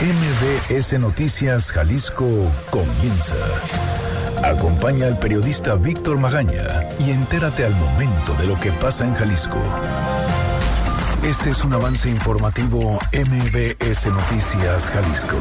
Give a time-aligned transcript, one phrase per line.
[0.00, 2.24] MBS Noticias Jalisco
[2.70, 3.34] comienza.
[4.44, 9.58] Acompaña al periodista Víctor Magaña y entérate al momento de lo que pasa en Jalisco.
[11.24, 15.36] Este es un avance informativo MBS Noticias Jalisco.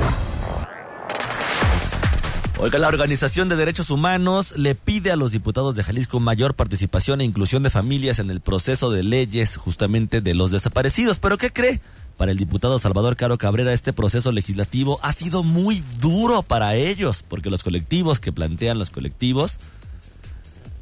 [2.58, 7.21] Oiga, la Organización de Derechos Humanos le pide a los diputados de Jalisco mayor participación
[7.21, 11.20] e inclusión de familias en el proceso de leyes justamente de los desaparecidos.
[11.20, 11.80] ¿Pero qué cree?
[12.18, 17.24] Para el diputado Salvador Caro Cabrera, este proceso legislativo ha sido muy duro para ellos,
[17.28, 19.60] porque los colectivos que plantean los colectivos,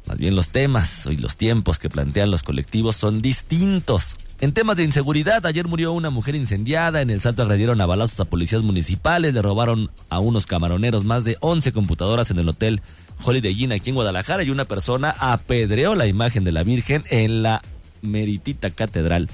[0.06, 4.16] más bien los temas y los tiempos que plantean los colectivos son distintos.
[4.40, 8.20] En temas de inseguridad, ayer murió una mujer incendiada, en el salto agredieron a balazos
[8.20, 12.80] a policías municipales, le robaron a unos camaroneros más de 11 computadoras en el hotel
[13.22, 17.42] Holiday Inn aquí en Guadalajara y una persona apedreó la imagen de la Virgen en
[17.42, 17.60] la
[18.00, 19.28] meritita catedral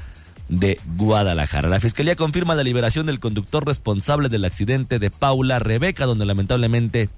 [0.53, 1.69] de Guadalajara.
[1.69, 7.09] La fiscalía confirma la liberación del conductor responsable del accidente de Paula Rebeca, donde lamentablemente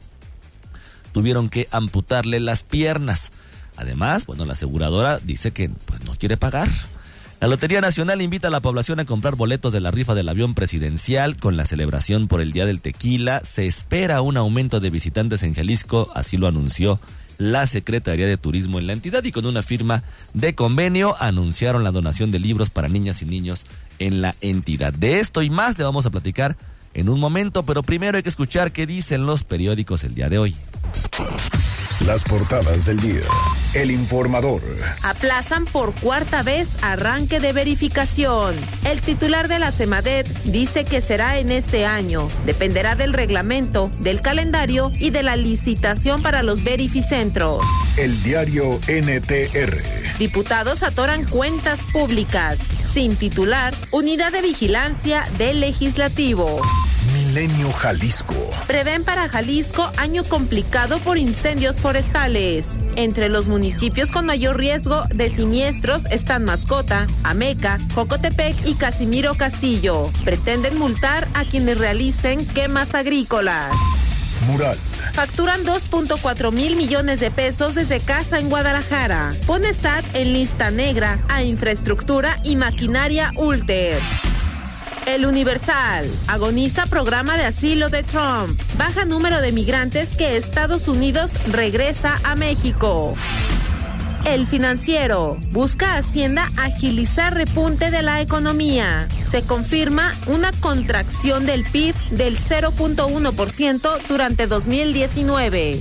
[1.12, 3.33] tuvieron que amputarle las piernas.
[3.77, 6.69] Además, bueno, la aseguradora dice que pues no quiere pagar.
[7.41, 10.55] La Lotería Nacional invita a la población a comprar boletos de la rifa del avión
[10.55, 13.42] presidencial con la celebración por el Día del Tequila.
[13.45, 17.01] Se espera un aumento de visitantes en Jalisco, así lo anunció
[17.38, 21.90] la Secretaría de Turismo en la entidad y con una firma de convenio anunciaron la
[21.90, 23.66] donación de libros para niñas y niños
[23.98, 24.92] en la entidad.
[24.92, 26.56] De esto y más le vamos a platicar
[26.94, 30.38] en un momento, pero primero hay que escuchar qué dicen los periódicos el día de
[30.38, 30.55] hoy.
[32.00, 33.23] Las portadas del día.
[33.73, 34.61] El informador.
[35.05, 38.55] Aplazan por cuarta vez arranque de verificación.
[38.84, 42.28] El titular de la CEMADET dice que será en este año.
[42.47, 47.64] Dependerá del reglamento, del calendario y de la licitación para los verificentros.
[47.97, 50.19] El diario NTR.
[50.19, 52.58] Diputados atoran cuentas públicas.
[52.92, 56.61] Sin titular, Unidad de Vigilancia del Legislativo.
[57.34, 58.32] Milenio Jalisco.
[58.68, 62.70] Prevén para Jalisco año complicado por incendios forestales.
[62.94, 70.12] Entre los municipios con mayor riesgo de siniestros están Mascota, Ameca, Jocotepec y Casimiro Castillo.
[70.24, 73.74] Pretenden multar a quienes realicen quemas agrícolas.
[74.46, 74.77] Mural.
[75.12, 79.34] Facturan 2.4 mil millones de pesos desde casa en Guadalajara.
[79.44, 84.00] Pone SAT en lista negra a infraestructura y maquinaria Ulter.
[85.07, 86.11] El Universal.
[86.29, 88.59] Agoniza programa de asilo de Trump.
[88.79, 93.15] Baja número de migrantes que Estados Unidos regresa a México.
[94.25, 99.07] El financiero busca Hacienda agilizar repunte de la economía.
[99.31, 105.81] Se confirma una contracción del PIB del 0.1% durante 2019.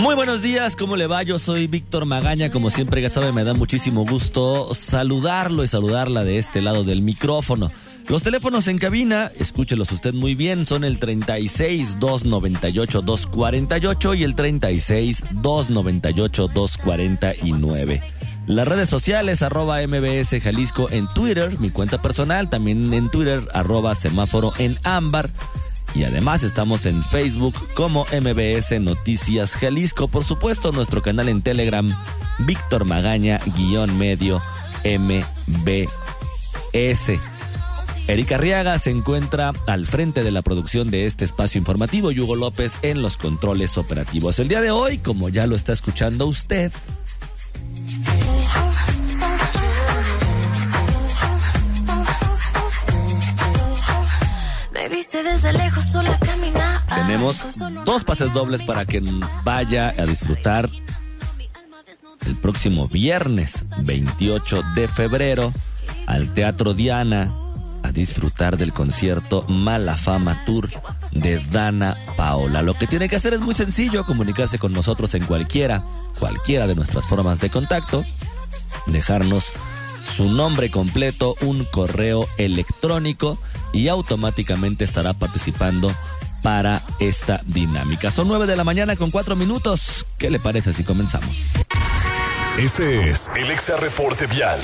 [0.00, 1.22] Muy buenos días, ¿cómo le va?
[1.24, 6.24] Yo soy Víctor Magaña, como siempre ya sabe, me da muchísimo gusto saludarlo y saludarla
[6.24, 7.70] de este lado del micrófono.
[8.08, 14.34] Los teléfonos en cabina, escúchelos usted muy bien, son el 36 298 248 y el
[14.34, 18.02] 36 298 249.
[18.46, 23.94] Las redes sociales, arroba MBS Jalisco en Twitter, mi cuenta personal, también en Twitter, arroba
[23.94, 25.30] semáforo en ámbar.
[25.94, 30.08] Y además estamos en Facebook como MBS Noticias Jalisco.
[30.08, 31.88] Por supuesto, nuestro canal en Telegram,
[32.40, 34.40] Víctor Magaña, guion medio
[34.84, 35.90] MBS.
[38.06, 42.34] Erika Arriaga se encuentra al frente de la producción de este espacio informativo y Hugo
[42.34, 44.38] López en los controles operativos.
[44.40, 46.72] El día de hoy, como ya lo está escuchando usted,
[56.94, 57.44] Tenemos
[57.84, 59.02] dos pases dobles para que
[59.44, 60.68] vaya a disfrutar
[62.26, 65.52] el próximo viernes 28 de febrero
[66.06, 67.30] al Teatro Diana
[67.82, 70.70] a disfrutar del concierto Mala Fama Tour
[71.12, 72.62] de Dana Paola.
[72.62, 75.82] Lo que tiene que hacer es muy sencillo, comunicarse con nosotros en cualquiera,
[76.18, 78.04] cualquiera de nuestras formas de contacto,
[78.86, 79.52] dejarnos
[80.16, 83.38] su nombre completo, un correo electrónico
[83.72, 85.94] y automáticamente estará participando
[86.42, 88.10] para esta dinámica.
[88.10, 90.06] Son nueve de la mañana con cuatro minutos.
[90.18, 91.44] ¿Qué le parece si comenzamos?
[92.58, 94.60] Este es el Exa Reporte Vial.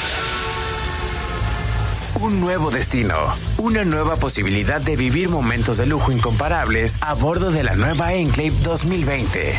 [2.20, 3.14] Un nuevo destino,
[3.58, 8.54] una nueva posibilidad de vivir momentos de lujo incomparables a bordo de la nueva Enclave
[8.62, 9.54] 2020.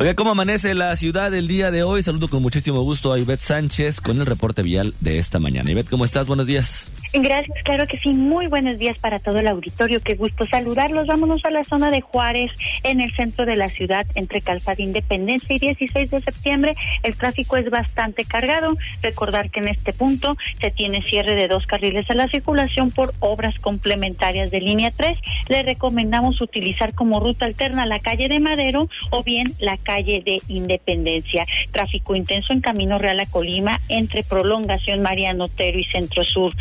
[0.00, 2.02] Oiga, ¿cómo amanece la ciudad el día de hoy?
[2.02, 5.70] Saludo con muchísimo gusto a Ivette Sánchez con el reporte vial de esta mañana.
[5.70, 6.26] Ivette, ¿cómo estás?
[6.26, 6.88] Buenos días.
[7.12, 8.10] Gracias, claro que sí.
[8.10, 10.00] Muy buenos días para todo el auditorio.
[10.00, 11.08] Qué gusto saludarlos.
[11.08, 12.52] Vámonos a la zona de Juárez,
[12.84, 16.74] en el centro de la ciudad, entre Calzada Independencia y 16 de septiembre.
[17.02, 18.76] El tráfico es bastante cargado.
[19.02, 23.12] Recordar que en este punto se tiene cierre de dos carriles a la circulación por
[23.18, 25.18] obras complementarias de línea 3.
[25.48, 30.38] Le recomendamos utilizar como ruta alterna la calle de Madero o bien la calle de
[30.46, 31.44] Independencia.
[31.72, 36.54] Tráfico intenso en Camino Real a Colima entre prolongación Mariano Otero y Centro Sur.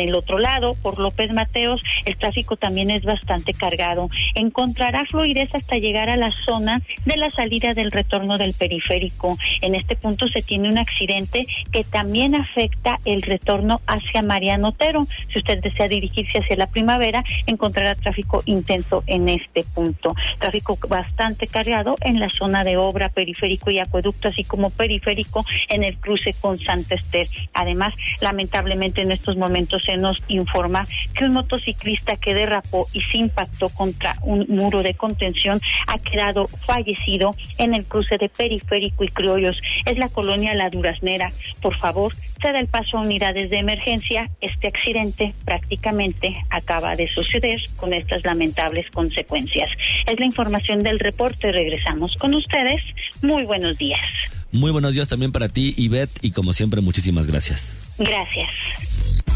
[0.00, 4.08] El otro lado, por López Mateos, el tráfico también es bastante cargado.
[4.34, 9.36] Encontrará fluidez hasta llegar a la zona de la salida del retorno del periférico.
[9.60, 15.06] En este punto se tiene un accidente que también afecta el retorno hacia Mariano Otero.
[15.32, 20.14] Si usted desea dirigirse hacia la primavera, encontrará tráfico intenso en este punto.
[20.38, 25.84] Tráfico bastante cargado en la zona de obra, periférico y acueducto, así como periférico en
[25.84, 27.26] el cruce con Santa Esther.
[27.52, 33.18] Además, lamentablemente en estos momentos se nos informa que un motociclista que derrapó y se
[33.18, 39.08] impactó contra un muro de contención ha quedado fallecido en el cruce de periférico y
[39.08, 39.56] criollos.
[39.84, 41.32] Es la colonia La Duraznera.
[41.62, 44.30] Por favor, se da el paso a unidades de emergencia.
[44.40, 49.70] Este accidente prácticamente acaba de suceder con estas lamentables consecuencias.
[50.06, 51.52] Es la información del reporte.
[51.52, 52.82] Regresamos con ustedes.
[53.22, 54.00] Muy buenos días.
[54.52, 57.96] Muy buenos días también para ti, Ivette, y como siempre, muchísimas gracias.
[57.98, 59.35] Gracias.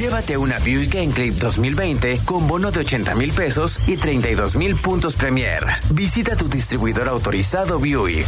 [0.00, 5.12] Llévate una Buick Enclave 2020 con bono de 80 mil pesos y 32 mil puntos
[5.14, 5.62] Premier.
[5.92, 8.26] Visita tu distribuidor autorizado Buick.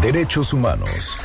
[0.00, 1.20] Derechos Humanos.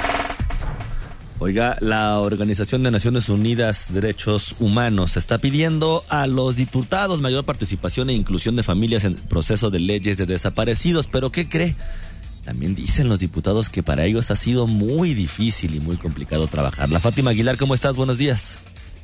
[1.39, 8.10] Oiga, la Organización de Naciones Unidas Derechos Humanos está pidiendo a los diputados mayor participación
[8.10, 11.07] e inclusión de familias en el proceso de leyes de desaparecidos.
[11.07, 11.77] Pero ¿qué cree?
[12.43, 16.89] También dicen los diputados que para ellos ha sido muy difícil y muy complicado trabajar.
[16.89, 17.95] La Fátima Aguilar, ¿cómo estás?
[17.95, 18.59] Buenos días.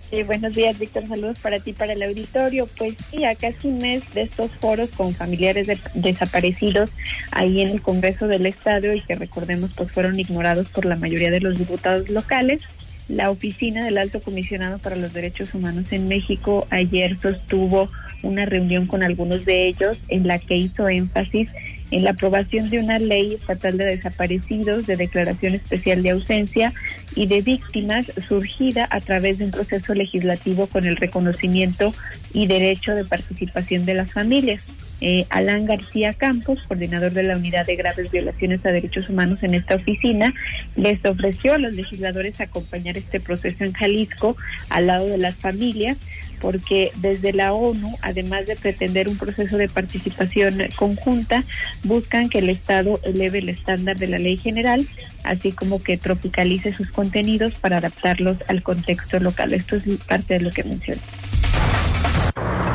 [0.10, 1.08] Sí, buenos días, Víctor.
[1.08, 2.68] Saludos para ti, para el auditorio.
[2.78, 6.90] Pues sí, a casi un mes de estos foros con familiares de, desaparecidos
[7.32, 11.30] ahí en el Congreso del Estado y que recordemos pues fueron ignorados por la mayoría
[11.30, 12.64] de los diputados locales.
[13.08, 17.90] La oficina del Alto Comisionado para los Derechos Humanos en México ayer sostuvo
[18.24, 21.50] una reunión con algunos de ellos en la que hizo énfasis
[21.92, 26.74] en la aprobación de una ley estatal de desaparecidos, de declaración especial de ausencia
[27.16, 31.94] y de víctimas surgida a través de un proceso legislativo con el reconocimiento
[32.34, 34.64] y derecho de participación de las familias.
[35.02, 39.54] Eh, Alan García Campos, coordinador de la Unidad de Graves Violaciones a Derechos Humanos en
[39.54, 40.34] esta oficina,
[40.76, 44.36] les ofreció a los legisladores acompañar este proceso en Jalisco
[44.70, 45.98] al lado de las familias
[46.42, 51.44] porque desde la ONU, además de pretender un proceso de participación conjunta,
[51.84, 54.86] buscan que el Estado eleve el estándar de la ley general,
[55.24, 59.54] así como que tropicalice sus contenidos para adaptarlos al contexto local.
[59.54, 61.02] Esto es parte de lo que mencioné.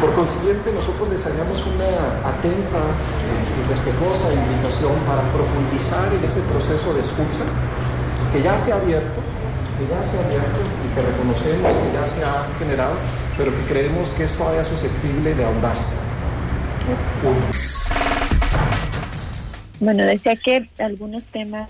[0.01, 1.89] Por consiguiente, nosotros les haríamos una
[2.29, 2.83] atenta
[3.25, 7.47] y respetuosa invitación para profundizar en ese proceso de escucha
[8.33, 9.23] que ya se ha abierto,
[9.79, 13.01] que ya se ha abierto y que reconocemos que ya se ha generado
[13.37, 15.97] pero que creemos que es todavía susceptible de ahondarse.
[19.81, 21.69] Bueno, decía que algunos temas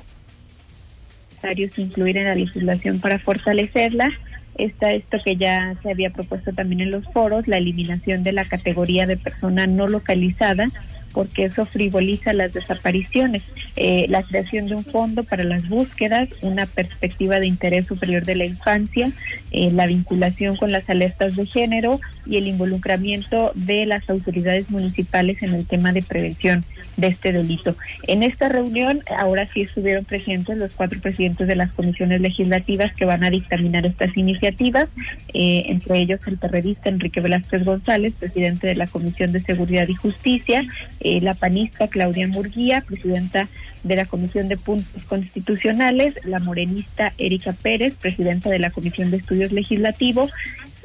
[1.30, 4.10] necesarios incluir en la legislación para fortalecerla.
[4.56, 8.44] Está esto que ya se había propuesto también en los foros, la eliminación de la
[8.44, 10.68] categoría de persona no localizada
[11.14, 13.44] porque eso frivoliza las desapariciones.
[13.76, 18.34] Eh, la creación de un fondo para las búsquedas, una perspectiva de interés superior de
[18.34, 19.10] la infancia,
[19.52, 25.42] eh, la vinculación con las alertas de género y el involucramiento de las autoridades municipales
[25.42, 26.64] en el tema de prevención
[26.96, 27.76] de este delito.
[28.06, 33.04] En esta reunión, ahora sí estuvieron presentes los cuatro presidentes de las comisiones legislativas que
[33.04, 34.88] van a dictaminar estas iniciativas,
[35.32, 39.94] eh, entre ellos el periodista Enrique Velázquez González, presidente de la Comisión de Seguridad y
[39.94, 40.66] Justicia,
[41.04, 43.48] eh, la panista Claudia Murguía, presidenta
[43.82, 49.18] de la Comisión de Puntos Constitucionales, la morenista Erika Pérez, presidenta de la Comisión de
[49.18, 50.32] Estudios Legislativos,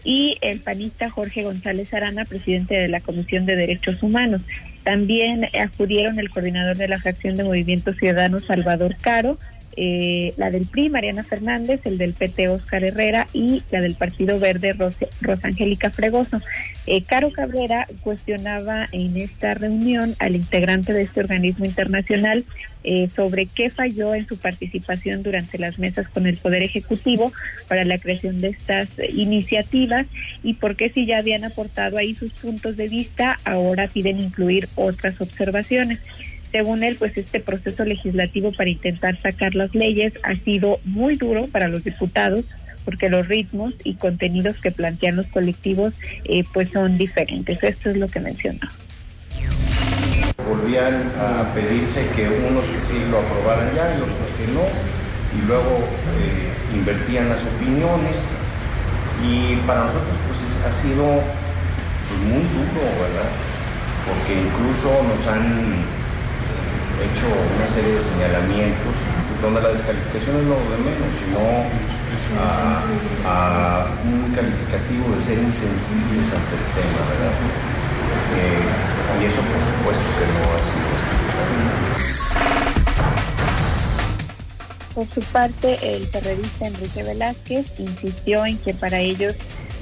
[0.04, 4.42] y el panista Jorge González Arana, presidente de la Comisión de Derechos Humanos.
[4.84, 9.38] También acudieron el coordinador de la fracción de Movimiento Ciudadano, Salvador Caro,
[9.82, 14.38] eh, la del PRI, Mariana Fernández, el del PT, Oscar Herrera, y la del Partido
[14.38, 14.76] Verde,
[15.22, 16.42] Rosangélica Fregoso.
[16.86, 22.44] Eh, Caro Cabrera cuestionaba en esta reunión al integrante de este organismo internacional
[22.84, 27.32] eh, sobre qué falló en su participación durante las mesas con el Poder Ejecutivo
[27.70, 30.08] para la creación de estas iniciativas
[30.44, 34.68] y por qué si ya habían aportado ahí sus puntos de vista, ahora piden incluir
[34.76, 36.00] otras observaciones.
[36.52, 41.48] Según él, pues este proceso legislativo para intentar sacar las leyes ha sido muy duro
[41.48, 42.50] para los diputados
[42.86, 47.62] porque los ritmos y contenidos que plantean los colectivos eh, pues son diferentes.
[47.62, 48.68] Esto es lo que mencionó
[50.50, 54.66] volvían a pedirse que unos que sí lo aprobaran ya y otros que no,
[55.38, 55.86] y luego
[56.18, 58.18] eh, invertían las opiniones.
[59.22, 63.30] Y para nosotros pues ha sido pues, muy duro, ¿verdad?
[64.08, 65.86] Porque incluso nos han
[67.00, 68.94] hecho una serie de señalamientos
[69.42, 71.40] donde la descalificación es lo de menos, sino
[73.26, 77.34] a, un calificativo de ser insensibles ante el tema, ¿verdad?
[78.36, 78.62] Eh,
[79.20, 80.90] y eso por supuesto que no ha sido
[84.94, 89.36] Por su parte, el terrorista Enrique Velázquez insistió en que para ellos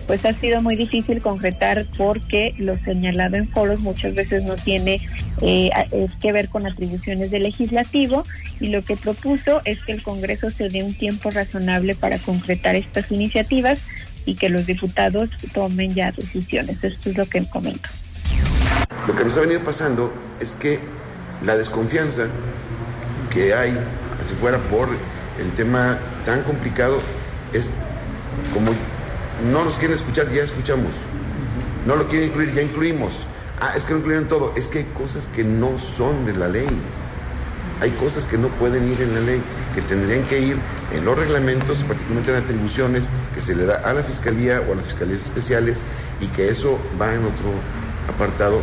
[0.07, 4.99] pues ha sido muy difícil concretar porque lo señalado en foros muchas veces no tiene
[5.41, 5.69] eh,
[6.21, 8.25] que ver con atribuciones del legislativo
[8.59, 12.75] y lo que propuso es que el Congreso se dé un tiempo razonable para concretar
[12.75, 13.81] estas iniciativas
[14.25, 16.83] y que los diputados tomen ya decisiones.
[16.83, 17.89] Esto es lo que comento.
[19.07, 20.79] Lo que nos ha venido pasando es que
[21.45, 22.27] la desconfianza
[23.33, 23.77] que hay,
[24.25, 24.89] si fuera por
[25.39, 26.99] el tema tan complicado,
[27.53, 27.69] es
[28.53, 28.71] como
[29.51, 30.91] no nos quieren escuchar, ya escuchamos.
[31.85, 33.25] No lo quieren incluir, ya incluimos.
[33.59, 34.53] Ah, es que no incluyeron todo.
[34.55, 36.67] Es que hay cosas que no son de la ley.
[37.81, 39.41] Hay cosas que no pueden ir en la ley,
[39.75, 40.57] que tendrían que ir
[40.93, 44.75] en los reglamentos, particularmente en atribuciones que se le da a la Fiscalía o a
[44.75, 45.81] las Fiscalías Especiales,
[46.19, 47.51] y que eso va en otro
[48.09, 48.61] apartado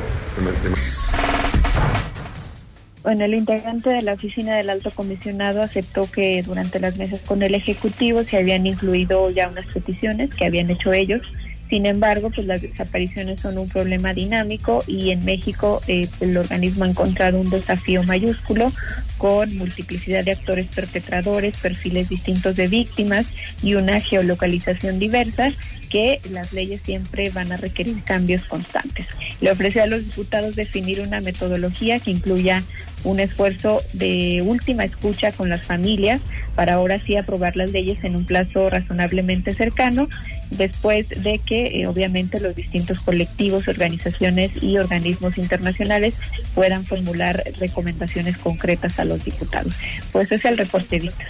[3.02, 7.42] bueno, el integrante de la oficina del alto comisionado aceptó que durante las mesas con
[7.42, 11.20] el Ejecutivo se habían incluido ya unas peticiones que habían hecho ellos.
[11.68, 16.84] Sin embargo, pues las desapariciones son un problema dinámico y en México eh, el organismo
[16.84, 18.70] ha encontrado un desafío mayúsculo
[19.18, 23.26] con multiplicidad de actores perpetradores, perfiles distintos de víctimas
[23.62, 25.52] y una geolocalización diversa
[25.88, 29.06] que las leyes siempre van a requerir cambios constantes.
[29.40, 32.62] Le ofreció a los diputados definir una metodología que incluya
[33.04, 36.20] un esfuerzo de última escucha con las familias
[36.54, 40.08] para ahora sí aprobar las leyes en un plazo razonablemente cercano,
[40.50, 46.14] después de que eh, obviamente los distintos colectivos, organizaciones y organismos internacionales
[46.54, 49.74] puedan formular recomendaciones concretas a los diputados.
[50.12, 51.26] Pues ese es el reporte, Víctor.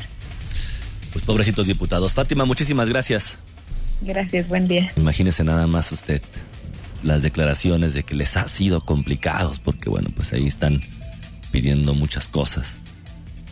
[1.13, 2.15] Pues pobrecitos diputados.
[2.15, 3.39] Fátima, muchísimas gracias.
[4.01, 4.93] Gracias, buen día.
[4.97, 6.21] Imagínese nada más usted
[7.03, 10.81] las declaraciones de que les ha sido complicados, porque bueno, pues ahí están
[11.53, 12.79] pidiendo muchas cosas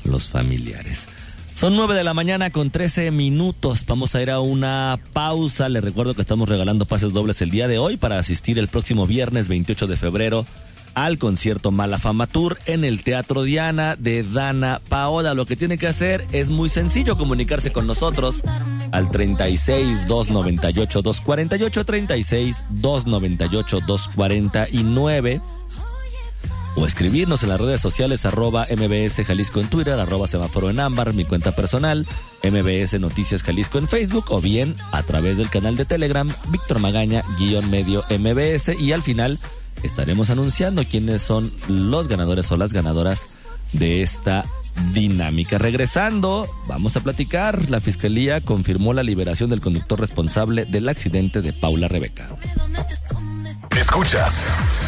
[0.05, 1.07] los familiares.
[1.55, 3.85] Son 9 de la mañana con 13 minutos.
[3.87, 5.69] Vamos a ir a una pausa.
[5.69, 9.07] Les recuerdo que estamos regalando pases dobles el día de hoy para asistir el próximo
[9.07, 10.47] viernes 28 de febrero
[10.95, 15.35] al concierto Malafama Tour en el Teatro Diana de Dana Paola.
[15.35, 18.43] Lo que tiene que hacer es muy sencillo comunicarse con nosotros
[18.91, 25.41] al 36 298 248 36 298 249
[26.75, 31.13] o escribirnos en las redes sociales arroba MBS Jalisco en Twitter, arroba semáforo en ámbar,
[31.13, 32.07] mi cuenta personal,
[32.43, 37.25] MBS Noticias Jalisco en Facebook o bien a través del canal de Telegram Víctor Magaña
[37.39, 39.39] guion medio MBS y al final
[39.83, 43.29] estaremos anunciando quiénes son los ganadores o las ganadoras
[43.73, 44.45] de esta
[44.93, 45.59] dinámica.
[45.59, 47.71] Regresando, vamos a platicar.
[47.71, 52.37] La fiscalía confirmó la liberación del conductor responsable del accidente de Paula Rebeca.
[53.79, 54.39] Escuchas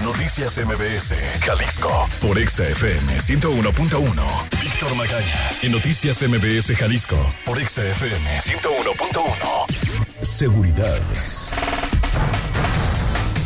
[0.02, 4.60] Noticias MBS, Jalisco, por XFM 101.1.
[4.60, 10.20] Víctor Magaña, en Noticias MBS, Jalisco, por XFM 101.1.
[10.20, 11.00] Seguridad.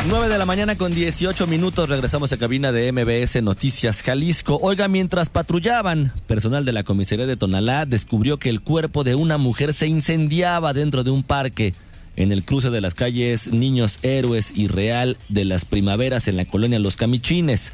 [0.08, 4.58] 9 de la mañana con 18 minutos regresamos a cabina de MBS Noticias Jalisco.
[4.60, 9.38] Oiga, mientras patrullaban, personal de la comisaría de Tonalá descubrió que el cuerpo de una
[9.38, 11.74] mujer se incendiaba dentro de un parque
[12.18, 16.44] en el cruce de las calles Niños Héroes y Real de las Primaveras en la
[16.44, 17.70] colonia Los Camichines.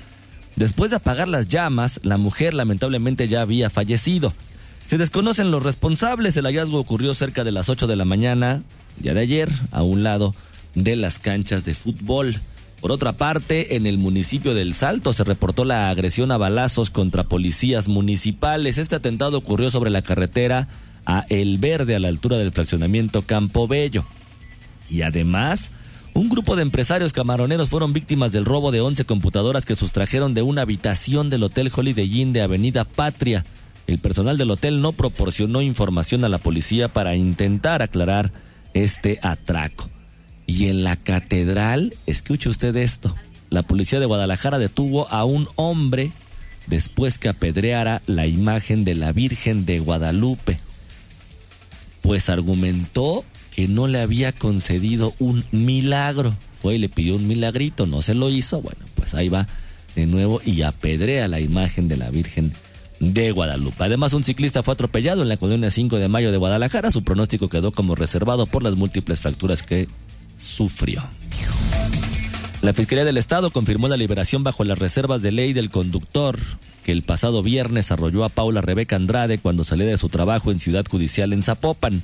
[0.55, 4.35] Después de apagar las llamas, la mujer lamentablemente ya había fallecido.
[4.87, 8.63] Se desconocen los responsables, el hallazgo ocurrió cerca de las 8 de la mañana,
[8.99, 10.35] día de ayer, a un lado
[10.75, 12.39] de las canchas de fútbol.
[12.83, 17.25] Por otra parte, en el municipio del Salto se reportó la agresión a balazos contra
[17.25, 18.77] policías municipales.
[18.77, 20.69] Este atentado ocurrió sobre la carretera
[21.07, 24.05] a El Verde, a la altura del fraccionamiento Campo Bello.
[24.91, 25.73] Y además,
[26.15, 30.43] un grupo de empresarios camaroneros fueron víctimas del robo de 11 computadoras que sustrajeron de
[30.43, 33.45] una habitación del Hotel Holiday Inn de Avenida Patria.
[33.87, 38.33] El personal del hotel no proporcionó información a la policía para intentar aclarar
[38.75, 39.91] este atraco.
[40.47, 43.15] Y en la catedral, escuche usted esto,
[43.51, 46.13] la policía de Guadalajara detuvo a un hombre
[46.67, 50.59] después que apedreara la imagen de la Virgen de Guadalupe,
[52.03, 53.25] pues argumentó
[53.55, 56.35] que no le había concedido un milagro.
[56.61, 59.47] Fue y le pidió un milagrito, no se lo hizo, bueno, pues ahí va
[59.95, 62.53] de nuevo y apedrea la imagen de la Virgen
[63.01, 63.85] de Guadalupe.
[63.85, 66.91] Además, un ciclista fue atropellado en la colonia 5 de mayo de Guadalajara.
[66.91, 69.89] Su pronóstico quedó como reservado por las múltiples fracturas que
[70.39, 71.03] sufrió.
[72.63, 76.39] La Fiscalía del Estado confirmó la liberación bajo las reservas de ley del conductor
[76.83, 80.61] que el pasado viernes arrolló a Paula Rebeca Andrade cuando salía de su trabajo en
[80.61, 82.03] Ciudad Judicial en Zapopan.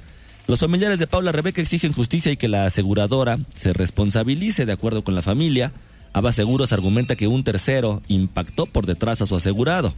[0.51, 5.05] Los familiares de Paula Rebeca exigen justicia y que la aseguradora se responsabilice de acuerdo
[5.05, 5.71] con la familia.
[6.13, 9.95] Aba Seguros argumenta que un tercero impactó por detrás a su asegurado.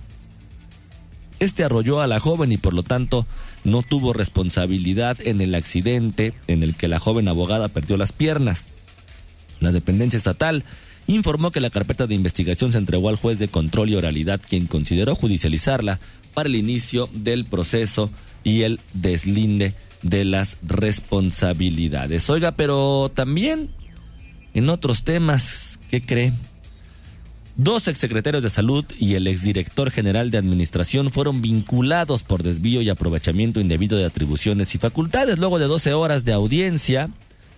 [1.39, 3.27] Este arrolló a la joven y por lo tanto
[3.65, 8.69] no tuvo responsabilidad en el accidente en el que la joven abogada perdió las piernas.
[9.59, 10.65] La dependencia estatal
[11.07, 14.67] informó que la carpeta de investigación se entregó al juez de control y oralidad quien
[14.67, 15.99] consideró judicializarla
[16.35, 18.11] para el inicio del proceso
[18.45, 22.29] y el deslinde de las responsabilidades.
[22.31, 23.71] Oiga, pero también
[24.55, 26.33] en otros temas, ¿qué cree?
[27.57, 32.89] Dos exsecretarios de salud y el exdirector general de administración fueron vinculados por desvío y
[32.89, 35.39] aprovechamiento indebido de atribuciones y facultades.
[35.39, 37.11] Luego de 12 horas de audiencia,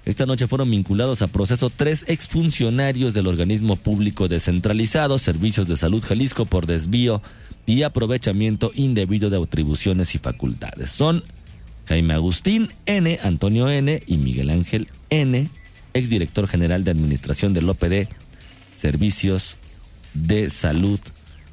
[0.05, 6.03] esta noche fueron vinculados a proceso tres exfuncionarios del organismo público descentralizado, Servicios de Salud
[6.05, 7.23] Jalisco, por desvío
[7.65, 10.91] y aprovechamiento indebido de atribuciones y facultades.
[10.91, 11.23] Son
[11.87, 14.03] Jaime Agustín N., Antonio N.
[14.07, 15.49] y Miguel Ángel N.,
[15.93, 18.09] exdirector general de administración del OPD,
[18.75, 19.57] Servicios
[20.14, 21.00] de Salud.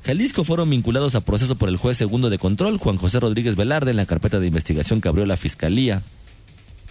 [0.04, 3.92] Jalisco fueron vinculados a proceso por el juez segundo de control, Juan José Rodríguez Velarde,
[3.92, 6.02] en la carpeta de investigación que abrió la Fiscalía,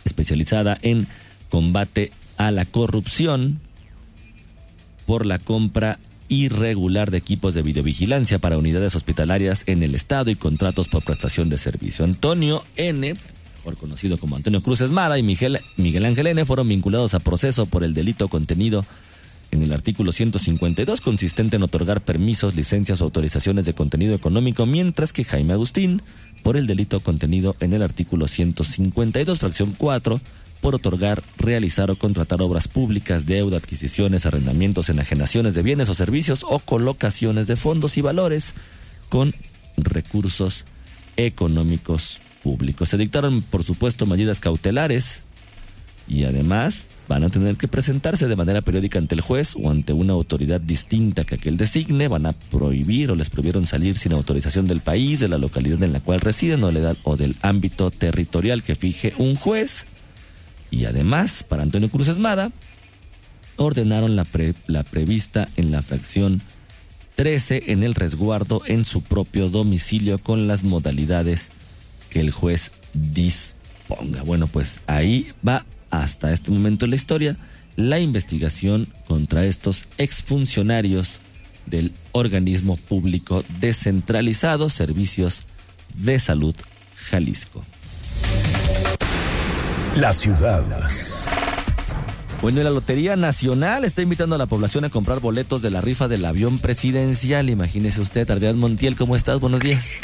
[0.05, 1.09] especializada en
[1.49, 3.59] combate a la corrupción
[5.07, 10.37] por la compra irregular de equipos de videovigilancia para unidades hospitalarias en el Estado y
[10.37, 12.05] contratos por prestación de servicio.
[12.05, 13.15] Antonio N.,
[13.77, 16.45] conocido como Antonio Cruz Esmada, y Miguel, Miguel Ángel N.
[16.45, 18.85] fueron vinculados a proceso por el delito contenido
[19.51, 25.13] en el artículo 152 consistente en otorgar permisos, licencias o autorizaciones de contenido económico, mientras
[25.13, 26.03] que Jaime Agustín
[26.43, 30.21] por el delito contenido en el artículo 152, fracción 4,
[30.61, 36.45] por otorgar, realizar o contratar obras públicas, deuda, adquisiciones, arrendamientos, enajenaciones de bienes o servicios
[36.49, 38.55] o colocaciones de fondos y valores
[39.09, 39.35] con
[39.77, 40.65] recursos
[41.17, 42.89] económicos públicos.
[42.89, 45.23] Se dictaron, por supuesto, medidas cautelares
[46.09, 49.93] y además van a tener que presentarse de manera periódica ante el juez o ante
[49.93, 54.67] una autoridad distinta que aquel designe, van a prohibir o les prohibieron salir sin autorización
[54.67, 56.71] del país, de la localidad en la cual residen o,
[57.05, 59.87] o del ámbito territorial que fije un juez.
[60.71, 62.53] Y además, para Antonio Cruz Esmada,
[63.57, 64.27] ordenaron la,
[64.67, 66.41] la prevista en la fracción
[67.17, 71.51] 13 en el resguardo en su propio domicilio con las modalidades
[72.11, 74.23] que el juez disponga.
[74.23, 77.37] Bueno, pues ahí va hasta este momento en la historia
[77.77, 81.21] la investigación contra estos exfuncionarios
[81.67, 85.47] del organismo público descentralizado Servicios
[85.95, 86.55] de Salud
[86.97, 87.63] Jalisco.
[89.97, 90.65] La ciudad.
[92.43, 96.09] Bueno, la Lotería Nacional está invitando a la población a comprar boletos de la rifa
[96.09, 97.51] del avión presidencial.
[97.51, 99.41] Imagínese usted, Ardeán Montiel, ¿cómo estás?
[99.41, 100.01] Buenos días.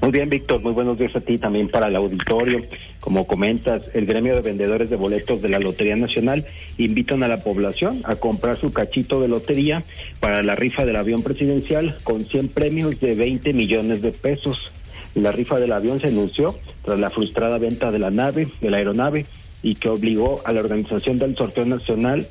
[0.00, 2.60] Muy bien, Víctor, muy buenos días a ti también para el auditorio.
[3.00, 6.46] Como comentas, el gremio de vendedores de boletos de la Lotería Nacional
[6.78, 9.82] invitan a la población a comprar su cachito de lotería
[10.20, 14.70] para la rifa del avión presidencial con 100 premios de 20 millones de pesos.
[15.16, 18.76] La rifa del avión se anunció tras la frustrada venta de la nave, de la
[18.76, 19.26] aeronave,
[19.62, 22.26] y que obligó a la organización del sorteo nacional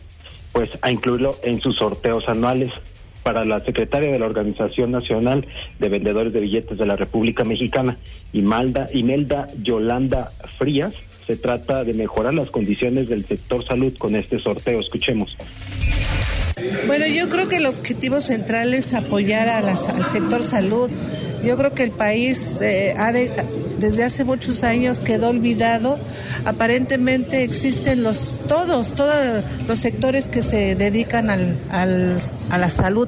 [0.52, 2.72] pues a incluirlo en sus sorteos anuales.
[3.24, 5.46] Para la secretaria de la Organización Nacional
[5.78, 7.98] de Vendedores de Billetes de la República Mexicana,
[8.32, 10.96] Imelda, Imelda Yolanda Frías,
[11.28, 14.80] se trata de mejorar las condiciones del sector salud con este sorteo.
[14.80, 15.36] Escuchemos.
[16.88, 19.76] Bueno, yo creo que el objetivo central es apoyar al
[20.08, 20.90] sector salud.
[21.44, 23.32] Yo creo que el país eh, ha de,
[23.80, 26.00] desde hace muchos años quedó olvidado.
[26.46, 33.08] Aparentemente existen los todos, todos los sectores que se dedican al, a la salud,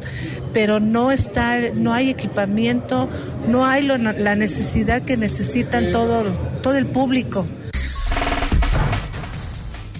[0.54, 3.10] pero no está, no hay equipamiento,
[3.48, 6.24] no hay la necesidad que necesitan todo,
[6.62, 7.48] todo el público.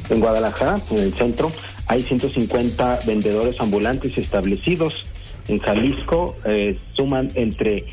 [0.10, 1.52] En Guadalajara, en el centro,
[1.88, 5.06] hay 150 vendedores ambulantes establecidos.
[5.48, 7.86] En Jalisco eh, suman entre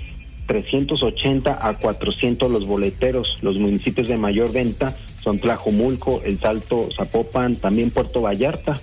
[0.48, 3.38] 380 a 400 los boleteros.
[3.42, 8.80] Los municipios de mayor venta son Tlajomulco, El Salto, Zapopan, también Puerto Vallarta.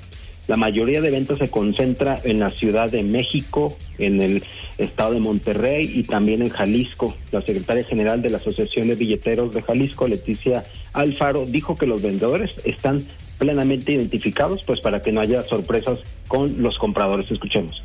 [0.48, 4.44] La mayoría de ventas se concentra en la Ciudad de México, en el
[4.78, 7.16] estado de Monterrey y también en Jalisco.
[7.32, 12.04] La secretaria general de la Asociación de Billeteros de Jalisco, Leticia Alfaro, dijo que los
[12.04, 13.04] vendedores están
[13.40, 17.32] plenamente identificados, pues para que no haya sorpresas con los compradores.
[17.32, 17.84] Escuchemos.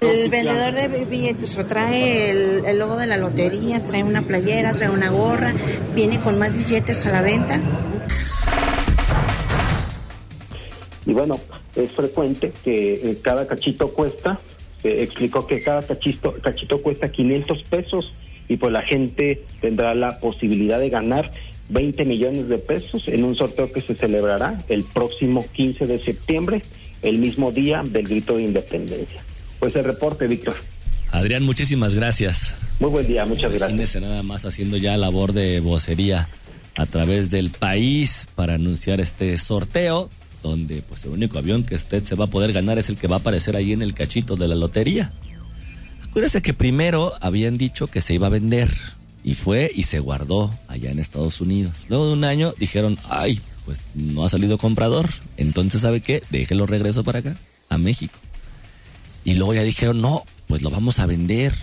[0.00, 5.10] El vendedor de billetes trae el, logo de la lotería, trae una playera, trae una
[5.10, 5.54] gorra,
[5.94, 7.60] viene con más billetes a la venta.
[11.04, 11.38] Y bueno,
[11.76, 14.40] es frecuente que eh, cada cachito cuesta,
[14.80, 18.16] se explicó que cada cachito, cachito cuesta 500 pesos
[18.48, 21.30] y pues la gente tendrá la posibilidad de ganar
[21.68, 26.62] 20 millones de pesos en un sorteo que se celebrará el próximo 15 de septiembre,
[27.02, 29.22] el mismo día del grito de independencia.
[29.60, 30.56] Pues el reporte, Víctor.
[31.12, 32.56] Adrián, muchísimas gracias.
[32.80, 34.02] Muy buen día, muchas gracias.
[34.02, 36.28] nada más haciendo ya labor de vocería
[36.76, 40.08] a través del país para anunciar este sorteo,
[40.42, 43.06] donde pues el único avión que usted se va a poder ganar es el que
[43.06, 45.12] va a aparecer ahí en el cachito de la lotería.
[46.08, 48.70] Acuérdese que primero habían dicho que se iba a vender
[49.22, 51.84] y fue y se guardó allá en Estados Unidos.
[51.88, 55.08] Luego de un año dijeron, ay, pues no ha salido comprador.
[55.36, 56.22] Entonces, ¿sabe qué?
[56.30, 57.36] Déjelo regreso para acá,
[57.68, 58.18] a México.
[59.30, 61.54] Y luego ya dijeron, no, pues lo vamos a vender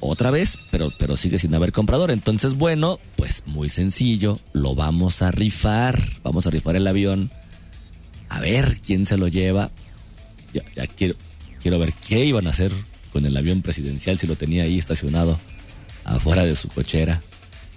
[0.00, 2.10] otra vez, pero, pero sigue sin haber comprador.
[2.10, 6.02] Entonces, bueno, pues muy sencillo, lo vamos a rifar.
[6.22, 7.30] Vamos a rifar el avión.
[8.30, 9.70] A ver quién se lo lleva.
[10.54, 11.16] Ya, ya quiero,
[11.60, 12.72] quiero ver qué iban a hacer
[13.12, 15.38] con el avión presidencial si lo tenía ahí estacionado
[16.06, 17.20] afuera de su cochera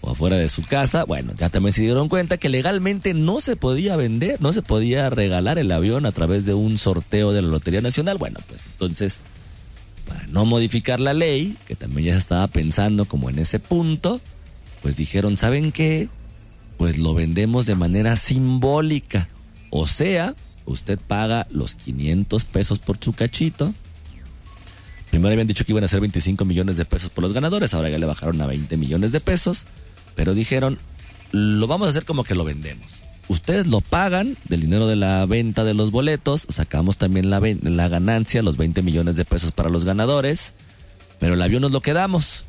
[0.02, 3.56] o afuera de su casa, bueno, ya también se dieron cuenta que legalmente no se
[3.56, 7.50] podía vender, no se podía regalar el avión a través de un sorteo de la
[7.50, 8.18] Lotería Nacional.
[8.18, 9.22] Bueno, pues entonces,
[10.08, 14.22] para no modificar la ley, que también ya se estaba pensando como en ese punto,
[14.82, 16.08] pues dijeron, ¿saben qué?
[16.78, 19.28] Pues lo vendemos de manera simbólica.
[19.70, 20.34] O sea,
[20.66, 23.74] usted paga los 500 pesos por su cachito
[25.10, 27.90] Primero habían dicho que iban a ser 25 millones de pesos por los ganadores, ahora
[27.90, 29.66] ya le bajaron a 20 millones de pesos,
[30.20, 30.78] pero dijeron,
[31.32, 32.86] lo vamos a hacer como que lo vendemos.
[33.30, 38.42] Ustedes lo pagan del dinero de la venta de los boletos, sacamos también la, ganancia,
[38.42, 40.56] los 20 millones de pesos para los ganadores,
[41.22, 42.44] pero el avión nos lo quedamos.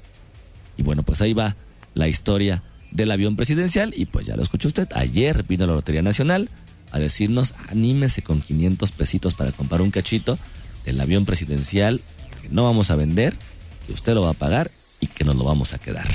[0.77, 1.55] Y bueno, pues ahí va
[1.95, 6.03] la historia del avión presidencial y pues ya lo escuchó usted, ayer vino la Lotería
[6.03, 6.51] Nacional
[6.91, 10.41] a decirnos, anímese con 500 pesitos para comprar un cachito
[10.85, 12.01] del avión presidencial
[12.51, 13.37] no vamos a vender,
[13.87, 16.09] que usted lo va a pagar y que nos lo vamos a quedar.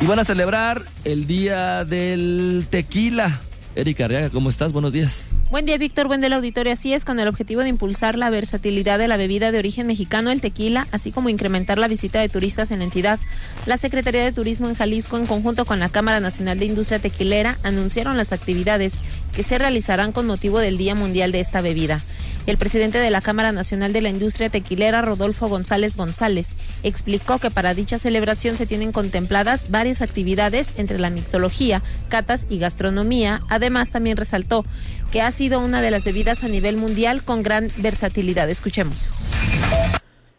[0.00, 3.40] Y van a celebrar el Día del Tequila.
[3.74, 4.72] Erika Arriaga, ¿cómo estás?
[4.72, 5.30] Buenos días.
[5.50, 6.06] Buen día, Víctor.
[6.06, 6.72] Buen día, auditorio.
[6.72, 10.30] Así es, con el objetivo de impulsar la versatilidad de la bebida de origen mexicano,
[10.30, 13.18] el tequila, así como incrementar la visita de turistas en la entidad.
[13.66, 17.58] La Secretaría de Turismo en Jalisco, en conjunto con la Cámara Nacional de Industria Tequilera,
[17.64, 18.94] anunciaron las actividades
[19.34, 22.02] que se realizarán con motivo del Día Mundial de esta bebida.
[22.48, 27.50] El presidente de la Cámara Nacional de la Industria Tequilera, Rodolfo González González, explicó que
[27.50, 33.42] para dicha celebración se tienen contempladas varias actividades entre la mixología, catas y gastronomía.
[33.50, 34.64] Además, también resaltó
[35.12, 38.48] que ha sido una de las bebidas a nivel mundial con gran versatilidad.
[38.48, 39.10] Escuchemos.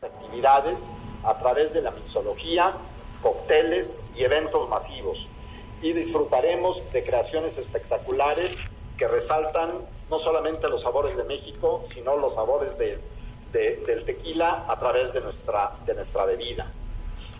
[0.01, 0.89] Actividades
[1.23, 2.73] a través de la mixología,
[3.21, 5.27] cócteles y eventos masivos.
[5.83, 9.71] Y disfrutaremos de creaciones espectaculares que resaltan
[10.09, 12.99] no solamente los sabores de México, sino los sabores de,
[13.53, 16.69] del tequila a través de nuestra, de nuestra bebida.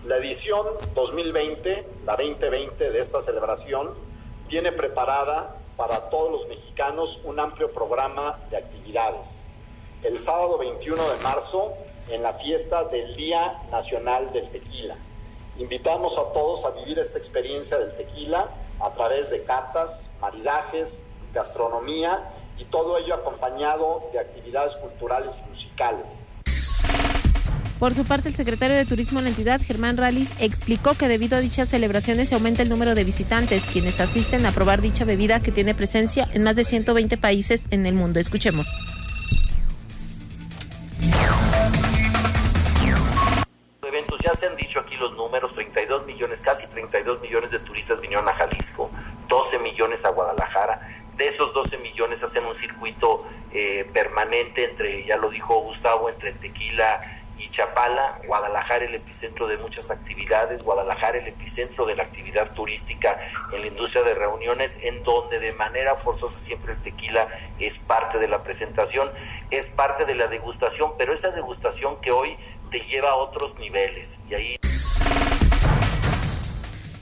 [0.06, 3.94] La edición 2020, la 2020 de esta celebración,
[4.48, 9.48] tiene preparada para todos los mexicanos un amplio programa de actividades.
[10.02, 11.74] El sábado 21 de marzo,
[12.10, 14.96] en la fiesta del Día Nacional del Tequila.
[15.58, 18.48] Invitamos a todos a vivir esta experiencia del tequila
[18.80, 22.20] a través de catas, maridajes, gastronomía
[22.58, 26.24] y todo ello acompañado de actividades culturales y musicales.
[27.80, 31.38] Por su parte, el secretario de Turismo de la entidad, Germán Ralis, explicó que debido
[31.38, 35.40] a dichas celebraciones se aumenta el número de visitantes, quienes asisten a probar dicha bebida
[35.40, 38.20] que tiene presencia en más de 120 países en el mundo.
[38.20, 38.68] Escuchemos.
[52.80, 57.02] Circuito eh, permanente entre, ya lo dijo Gustavo, entre Tequila
[57.38, 63.20] y Chapala, Guadalajara el epicentro de muchas actividades, Guadalajara el epicentro de la actividad turística
[63.52, 67.28] en la industria de reuniones, en donde de manera forzosa siempre el tequila
[67.60, 69.10] es parte de la presentación,
[69.52, 72.38] es parte de la degustación, pero esa degustación que hoy
[72.72, 74.22] te lleva a otros niveles.
[74.30, 74.60] Y ahí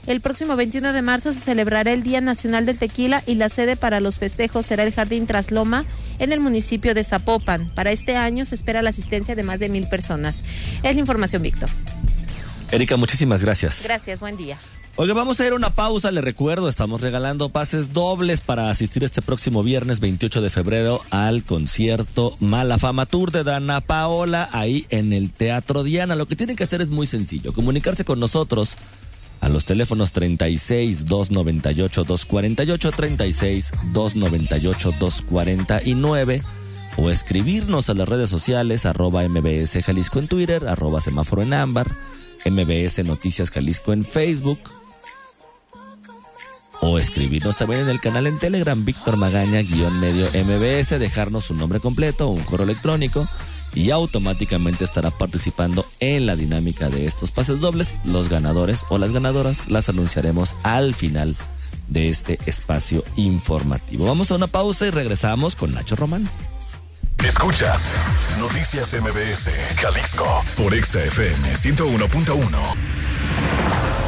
[0.08, 3.76] el próximo 21 de marzo se celebrará el Día Nacional del Tequila y la sede
[3.76, 5.84] para los festejos será el Jardín Trasloma
[6.18, 7.68] en el municipio de Zapopan.
[7.74, 10.42] Para este año se espera la asistencia de más de mil personas.
[10.82, 11.68] Es la información, Víctor.
[12.72, 13.82] Erika, muchísimas gracias.
[13.84, 14.56] Gracias, buen día.
[14.96, 19.04] Oiga, vamos a ir a una pausa, le recuerdo, estamos regalando pases dobles para asistir
[19.04, 24.86] este próximo viernes 28 de febrero al concierto Mala Fama Tour de Dana Paola ahí
[24.88, 26.16] en el Teatro Diana.
[26.16, 28.76] Lo que tienen que hacer es muy sencillo, comunicarse con nosotros
[29.40, 36.42] a los teléfonos 36 298 248 36 298 249
[36.96, 41.86] o escribirnos a las redes sociales arroba mbs Jalisco en Twitter, arroba semáforo en ámbar,
[42.44, 44.58] mbs Noticias Jalisco en Facebook
[46.80, 51.54] o escribirnos también en el canal en Telegram Víctor Magaña guion medio mbs, dejarnos su
[51.54, 53.26] nombre completo, un correo electrónico
[53.74, 57.94] y automáticamente estará participando en la dinámica de estos pases dobles.
[58.04, 61.36] Los ganadores o las ganadoras las anunciaremos al final
[61.88, 64.06] de este espacio informativo.
[64.06, 66.28] Vamos a una pausa y regresamos con Nacho Román.
[67.24, 67.88] Escuchas
[68.38, 69.50] Noticias MBS,
[69.80, 72.46] Jalisco, por XFM 101.1.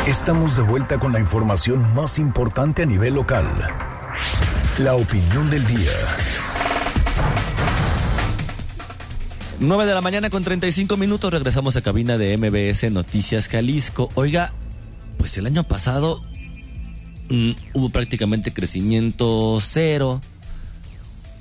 [0.07, 3.47] Estamos de vuelta con la información más importante a nivel local.
[4.79, 5.93] La opinión del día.
[9.63, 14.09] 9 de la mañana con 35 minutos regresamos a cabina de MBS Noticias Jalisco.
[14.15, 14.53] Oiga,
[15.19, 16.25] pues el año pasado
[17.29, 20.23] mm, hubo prácticamente crecimiento cero.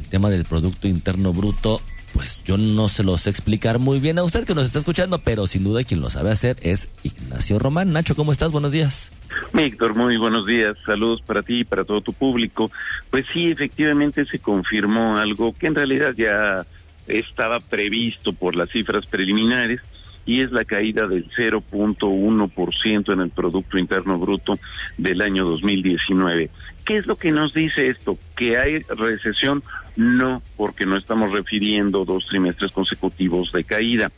[0.01, 1.79] El tema del Producto Interno Bruto,
[2.11, 5.19] pues yo no se lo sé explicar muy bien a usted que nos está escuchando,
[5.19, 7.93] pero sin duda quien lo sabe hacer es Ignacio Román.
[7.93, 8.51] Nacho, ¿cómo estás?
[8.51, 9.13] Buenos días.
[9.53, 10.75] Víctor, muy buenos días.
[10.85, 12.69] Saludos para ti y para todo tu público.
[13.11, 16.65] Pues sí, efectivamente se confirmó algo que en realidad ya
[17.09, 19.81] estaba previsto por las cifras preliminares
[20.25, 24.59] y es la caída del 0.1% en el Producto Interno Bruto
[24.97, 26.49] del año 2019.
[26.85, 28.17] ¿Qué es lo que nos dice esto?
[28.37, 29.63] ¿Que hay recesión?
[29.95, 34.11] No, porque no estamos refiriendo dos trimestres consecutivos de caída,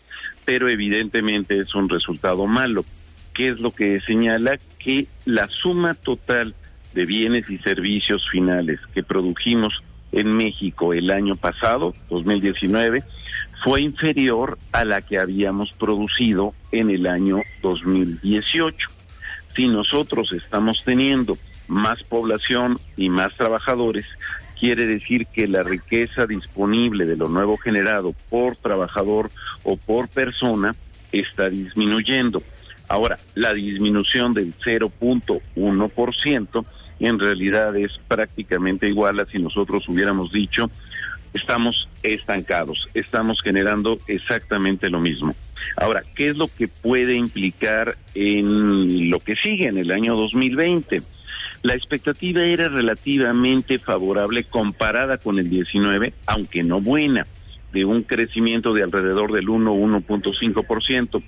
[0.44, 2.84] pero evidentemente es un resultado malo.
[3.34, 4.60] ¿Qué es lo que señala?
[4.80, 6.54] Que la suma total
[6.94, 13.04] de bienes y servicios finales que produjimos en México el año pasado, 2019,
[13.64, 18.88] fue inferior a la que habíamos producido en el año 2018.
[19.56, 24.06] Si nosotros estamos teniendo más población y más trabajadores,
[24.60, 29.30] quiere decir que la riqueza disponible de lo nuevo generado por trabajador
[29.64, 30.74] o por persona
[31.12, 32.42] está disminuyendo.
[32.88, 36.66] Ahora, la disminución del 0.1%
[37.08, 40.70] en realidad es prácticamente igual a si nosotros hubiéramos dicho
[41.34, 45.36] estamos estancados, estamos generando exactamente lo mismo.
[45.78, 51.02] Ahora, ¿qué es lo que puede implicar en lo que sigue en el año 2020?
[51.64, 57.28] La expectativa era relativamente favorable comparada con el 19, aunque no buena,
[57.72, 61.24] de un crecimiento de alrededor del 1-1.5%.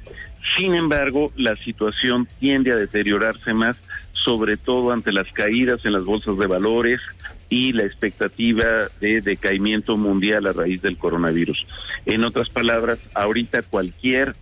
[0.57, 3.77] Sin embargo, la situación tiende a deteriorarse más
[4.23, 7.01] sobre todo ante las caídas en las bolsas de valores
[7.49, 11.65] y la expectativa de decaimiento mundial a raíz del coronavirus.
[12.05, 14.35] En otras palabras, ahorita cualquier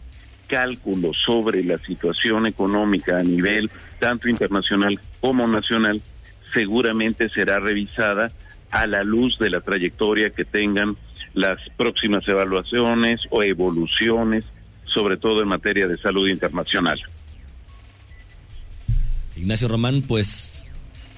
[0.48, 6.02] cálculo sobre la situación económica a nivel tanto internacional como nacional
[6.54, 8.32] seguramente será revisada
[8.70, 10.96] a la luz de la trayectoria que tengan
[11.34, 14.46] las próximas evaluaciones o evoluciones,
[14.86, 17.00] sobre todo en materia de salud internacional.
[19.42, 20.72] Ignacio Román, pues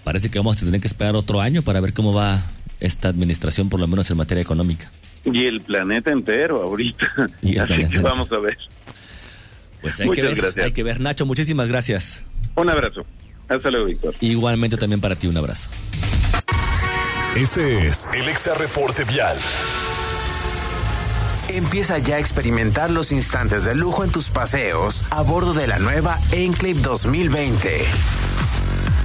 [0.05, 2.41] parece que vamos a tener que esperar otro año para ver cómo va
[2.79, 4.89] esta administración, por lo menos en materia económica.
[5.25, 7.05] Y el planeta entero ahorita.
[7.41, 8.57] Y Así que vamos a ver.
[9.81, 11.01] Pues hay que ver, hay que ver.
[11.01, 12.23] Nacho, muchísimas gracias.
[12.55, 13.05] Un abrazo.
[13.49, 14.15] Hasta luego, Víctor.
[14.21, 15.69] Igualmente también para ti, un abrazo.
[17.35, 19.35] Este es el Exa Reporte Vial.
[21.53, 25.77] Empieza ya a experimentar los instantes de lujo en tus paseos a bordo de la
[25.77, 27.69] nueva Enclave 2020.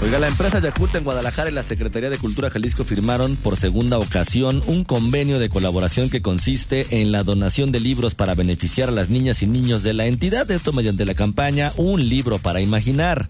[0.00, 3.98] Oiga, la empresa Yaculta en Guadalajara y la Secretaría de Cultura Jalisco firmaron por segunda
[3.98, 8.92] ocasión un convenio de colaboración que consiste en la donación de libros para beneficiar a
[8.92, 13.28] las niñas y niños de la entidad, esto mediante la campaña Un libro para imaginar.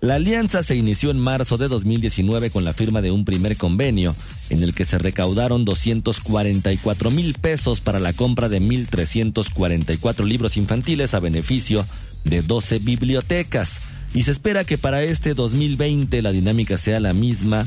[0.00, 4.14] La alianza se inició en marzo de 2019 con la firma de un primer convenio
[4.48, 11.14] en el que se recaudaron 244 mil pesos para la compra de 1.344 libros infantiles
[11.14, 11.84] a beneficio
[12.22, 13.80] de 12 bibliotecas
[14.14, 17.66] y se espera que para este 2020 la dinámica sea la misma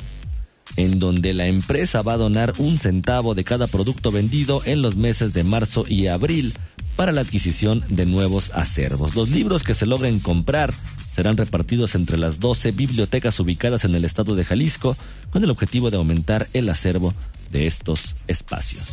[0.77, 4.95] en donde la empresa va a donar un centavo de cada producto vendido en los
[4.95, 6.53] meses de marzo y abril
[6.95, 9.15] para la adquisición de nuevos acervos.
[9.15, 10.73] Los libros que se logren comprar
[11.13, 14.95] serán repartidos entre las 12 bibliotecas ubicadas en el estado de Jalisco
[15.29, 17.13] con el objetivo de aumentar el acervo
[17.51, 18.87] de estos espacios.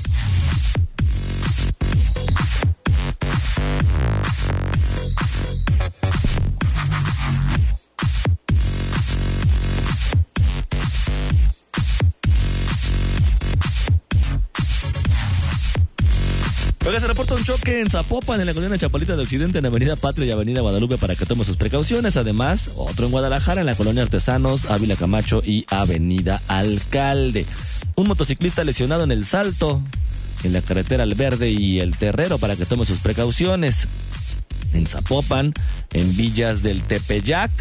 [16.98, 20.26] Se reporta un choque en Zapopan, en la colonia Chapalita de Occidente, en Avenida Patria
[20.26, 22.16] y Avenida Guadalupe, para que tome sus precauciones.
[22.16, 27.46] Además, otro en Guadalajara, en la colonia Artesanos, Ávila Camacho y Avenida Alcalde.
[27.94, 29.80] Un motociclista lesionado en el salto,
[30.42, 33.86] en la carretera El Verde y El Terrero, para que tome sus precauciones.
[34.72, 35.54] En Zapopan,
[35.92, 37.52] en Villas del Tepeyac,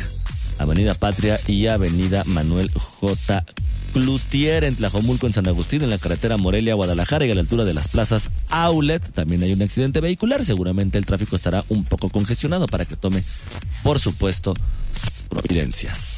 [0.57, 3.45] Avenida Patria y Avenida Manuel J.
[3.93, 7.63] Clutier en Tlajomulco, en San Agustín, en la carretera Morelia, Guadalajara y a la altura
[7.63, 9.11] de las plazas Outlet.
[9.11, 10.43] También hay un accidente vehicular.
[10.45, 13.23] Seguramente el tráfico estará un poco congestionado para que tome,
[13.83, 14.53] por supuesto,
[15.29, 16.17] providencias.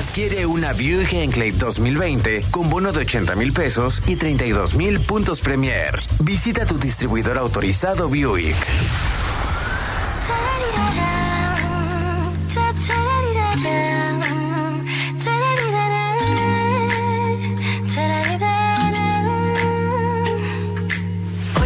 [0.00, 5.42] Adquiere una Buick Enclave 2020 con bono de 80 mil pesos y 32 mil puntos
[5.42, 6.00] Premier.
[6.20, 8.56] Visita tu distribuidor autorizado Buick.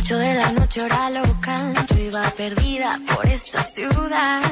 [0.04, 4.42] Ocho de la noche hora local, yo iba perdida por esta ciudad.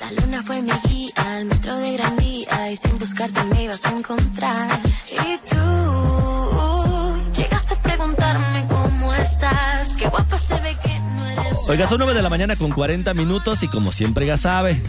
[0.00, 3.84] La luna fue mi guía al metro de Gran Vía y sin buscarte me ibas
[3.84, 4.80] a encontrar.
[5.12, 11.68] Y tú llegaste a preguntarme cómo estás, qué guapa se ve que no eres.
[11.68, 14.82] Oiga, son 9 de la mañana con 40 minutos y como siempre ya sabe,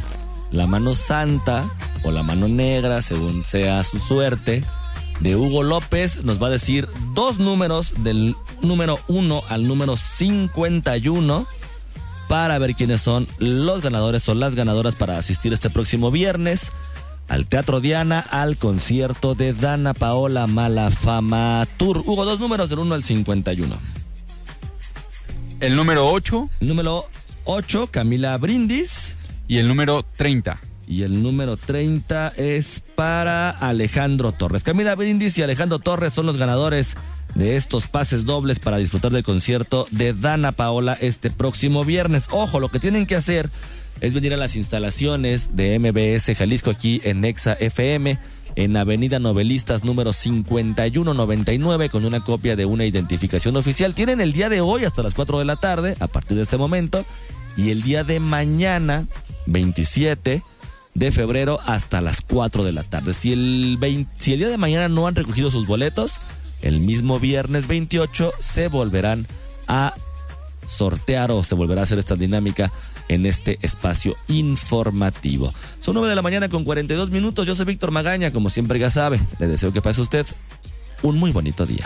[0.49, 1.65] la mano santa
[2.03, 4.63] o la mano negra, según sea su suerte,
[5.19, 11.45] de Hugo López nos va a decir dos números del número 1 al número 51
[12.27, 16.71] para ver quiénes son los ganadores o las ganadoras para asistir este próximo viernes
[17.27, 22.03] al Teatro Diana al concierto de Dana Paola Malafama Tour.
[22.05, 23.77] Hugo, dos números del 1 al 51.
[25.59, 26.49] El número 8.
[26.59, 27.05] El número
[27.45, 29.15] 8, Camila Brindis.
[29.47, 30.59] Y el número 30.
[30.89, 34.63] Y el número 30 es para Alejandro Torres.
[34.63, 36.97] Camila Brindis y Alejandro Torres son los ganadores
[37.35, 42.27] de estos pases dobles para disfrutar del concierto de Dana Paola este próximo viernes.
[42.31, 43.51] Ojo, lo que tienen que hacer
[44.01, 48.17] es venir a las instalaciones de MBS Jalisco aquí en Nexa FM
[48.55, 53.93] en Avenida Novelistas número 5199 con una copia de una identificación oficial.
[53.93, 56.57] Tienen el día de hoy hasta las 4 de la tarde, a partir de este
[56.57, 57.05] momento,
[57.55, 59.05] y el día de mañana,
[59.45, 60.41] 27
[60.93, 63.13] de febrero, hasta las 4 de la tarde.
[63.13, 66.19] Si el, 20 si el día de mañana no han recogido sus boletos,
[66.61, 69.27] el mismo viernes 28 se volverán
[69.67, 69.93] a
[70.65, 72.71] sortear o se volverá a hacer esta dinámica
[73.07, 75.53] en este espacio informativo.
[75.79, 77.47] Son 9 de la mañana con 42 minutos.
[77.47, 79.19] Yo soy Víctor Magaña, como siempre ya sabe.
[79.39, 80.25] Le deseo que pase usted
[81.01, 81.85] un muy bonito día.